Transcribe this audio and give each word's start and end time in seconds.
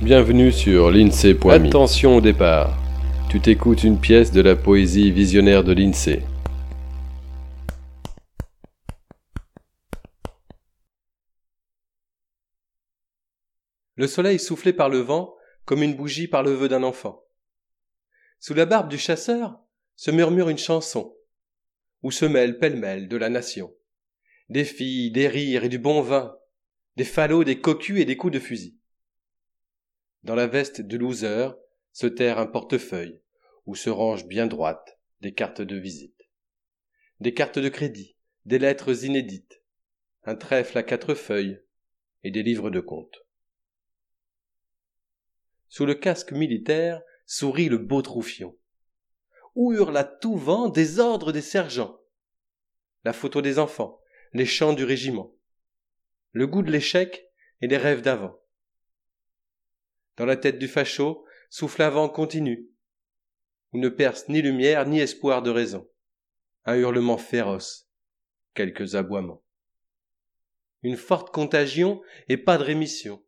Bienvenue 0.00 0.52
sur 0.52 0.92
l'INSEE.me. 0.92 1.50
Attention 1.50 2.14
au 2.14 2.20
départ. 2.20 2.78
Tu 3.28 3.40
t'écoutes 3.40 3.82
une 3.82 3.98
pièce 4.00 4.30
de 4.30 4.40
la 4.40 4.54
poésie 4.54 5.10
visionnaire 5.10 5.64
de 5.64 5.72
l'INSEE. 5.72 6.22
Le 13.96 14.06
soleil 14.06 14.38
soufflé 14.38 14.72
par 14.72 14.88
le 14.88 14.98
vent 14.98 15.34
comme 15.64 15.82
une 15.82 15.96
bougie 15.96 16.28
par 16.28 16.44
le 16.44 16.52
vœu 16.52 16.68
d'un 16.68 16.84
enfant. 16.84 17.24
Sous 18.38 18.54
la 18.54 18.66
barbe 18.66 18.88
du 18.88 18.98
chasseur 18.98 19.58
se 19.96 20.12
murmure 20.12 20.48
une 20.48 20.58
chanson, 20.58 21.12
où 22.04 22.12
se 22.12 22.24
mêle 22.24 22.60
pêle-mêle 22.60 23.08
de 23.08 23.16
la 23.16 23.30
nation. 23.30 23.74
Des 24.48 24.64
filles, 24.64 25.10
des 25.10 25.26
rires 25.26 25.64
et 25.64 25.68
du 25.68 25.80
bon 25.80 26.02
vin, 26.02 26.36
des 26.96 27.04
falots, 27.04 27.42
des 27.42 27.60
cocus 27.60 27.98
et 28.00 28.04
des 28.04 28.16
coups 28.16 28.34
de 28.34 28.38
fusil. 28.38 28.77
Dans 30.22 30.34
la 30.34 30.46
veste 30.46 30.80
de 30.80 30.96
loser 30.96 31.48
se 31.92 32.06
terre 32.06 32.38
un 32.38 32.46
portefeuille, 32.46 33.20
où 33.66 33.74
se 33.74 33.90
rangent 33.90 34.26
bien 34.26 34.46
droites 34.46 34.98
des 35.20 35.34
cartes 35.34 35.60
de 35.60 35.76
visite. 35.76 36.28
Des 37.20 37.34
cartes 37.34 37.58
de 37.58 37.68
crédit, 37.68 38.16
des 38.44 38.58
lettres 38.58 39.04
inédites, 39.04 39.62
un 40.24 40.36
trèfle 40.36 40.78
à 40.78 40.82
quatre 40.82 41.14
feuilles 41.14 41.60
et 42.22 42.30
des 42.30 42.42
livres 42.42 42.70
de 42.70 42.80
comptes. 42.80 43.26
Sous 45.68 45.86
le 45.86 45.94
casque 45.94 46.32
militaire 46.32 47.02
sourit 47.26 47.68
le 47.68 47.78
beau 47.78 48.02
troufion. 48.02 48.56
Où 49.54 49.72
hurle 49.72 49.96
à 49.96 50.04
tout 50.04 50.36
vent 50.36 50.68
des 50.68 50.98
ordres 50.98 51.32
des 51.32 51.42
sergents? 51.42 52.00
La 53.04 53.12
photo 53.12 53.42
des 53.42 53.58
enfants, 53.58 54.00
les 54.32 54.46
chants 54.46 54.72
du 54.72 54.84
régiment. 54.84 55.34
Le 56.32 56.46
goût 56.46 56.62
de 56.62 56.70
l'échec 56.70 57.30
et 57.60 57.66
les 57.66 57.76
rêves 57.76 58.02
d'avant. 58.02 58.38
Dans 60.18 60.26
la 60.26 60.36
tête 60.36 60.58
du 60.58 60.66
facho 60.66 61.24
souffle 61.48 61.80
un 61.80 61.90
vent 61.90 62.08
continu, 62.08 62.68
où 63.72 63.78
ne 63.78 63.88
perce 63.88 64.28
ni 64.28 64.42
lumière 64.42 64.84
ni 64.84 64.98
espoir 64.98 65.42
de 65.42 65.50
raison. 65.50 65.86
Un 66.64 66.74
hurlement 66.74 67.18
féroce, 67.18 67.88
quelques 68.52 68.96
aboiements. 68.96 69.44
Une 70.82 70.96
forte 70.96 71.30
contagion 71.30 72.02
et 72.28 72.36
pas 72.36 72.58
de 72.58 72.64
rémission. 72.64 73.22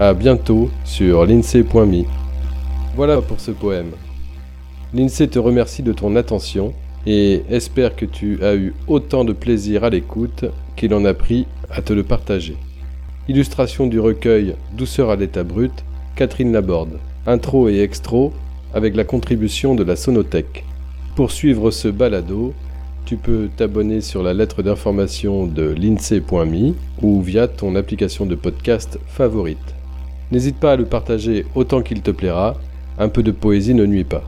À 0.00 0.12
bientôt 0.12 0.70
sur 0.84 1.24
l'INSEE.me. 1.24 2.04
Voilà 2.96 3.22
pour 3.22 3.38
ce 3.38 3.52
poème. 3.52 3.94
L'INSEE 4.92 5.28
te 5.28 5.38
remercie 5.38 5.84
de 5.84 5.92
ton 5.92 6.16
attention 6.16 6.74
et 7.06 7.42
espère 7.50 7.96
que 7.96 8.04
tu 8.04 8.42
as 8.42 8.54
eu 8.54 8.74
autant 8.86 9.24
de 9.24 9.32
plaisir 9.32 9.84
à 9.84 9.90
l'écoute 9.90 10.44
qu'il 10.76 10.94
en 10.94 11.04
a 11.04 11.14
pris 11.14 11.46
à 11.70 11.82
te 11.82 11.92
le 11.92 12.02
partager. 12.02 12.56
Illustration 13.28 13.86
du 13.86 14.00
recueil 14.00 14.54
Douceur 14.76 15.10
à 15.10 15.16
l'état 15.16 15.44
brut, 15.44 15.84
Catherine 16.16 16.52
Laborde. 16.52 16.98
Intro 17.26 17.68
et 17.68 17.80
extro 17.80 18.32
avec 18.72 18.96
la 18.96 19.04
contribution 19.04 19.74
de 19.74 19.84
la 19.84 19.96
Sonothèque. 19.96 20.64
Pour 21.14 21.30
suivre 21.30 21.70
ce 21.70 21.88
balado, 21.88 22.54
tu 23.04 23.16
peux 23.16 23.48
t'abonner 23.56 24.00
sur 24.00 24.22
la 24.22 24.34
lettre 24.34 24.62
d'information 24.62 25.46
de 25.46 25.62
l'INSEE.me 25.62 26.74
ou 27.02 27.22
via 27.22 27.48
ton 27.48 27.74
application 27.74 28.26
de 28.26 28.34
podcast 28.34 28.98
favorite. 29.06 29.74
N'hésite 30.30 30.56
pas 30.56 30.72
à 30.72 30.76
le 30.76 30.84
partager 30.84 31.46
autant 31.54 31.82
qu'il 31.82 32.02
te 32.02 32.10
plaira, 32.10 32.56
un 32.98 33.08
peu 33.08 33.22
de 33.22 33.30
poésie 33.30 33.74
ne 33.74 33.86
nuit 33.86 34.04
pas. 34.04 34.24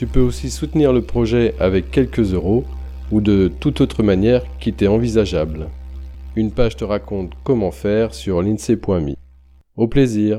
Tu 0.00 0.06
peux 0.06 0.20
aussi 0.20 0.48
soutenir 0.48 0.94
le 0.94 1.02
projet 1.02 1.54
avec 1.60 1.90
quelques 1.90 2.32
euros 2.32 2.64
ou 3.12 3.20
de 3.20 3.52
toute 3.60 3.82
autre 3.82 4.02
manière 4.02 4.42
qui 4.58 4.72
t'est 4.72 4.86
envisageable. 4.86 5.68
Une 6.36 6.52
page 6.52 6.74
te 6.74 6.84
raconte 6.84 7.32
comment 7.44 7.70
faire 7.70 8.14
sur 8.14 8.40
l'INSEE.me. 8.40 9.12
Au 9.76 9.88
plaisir 9.88 10.28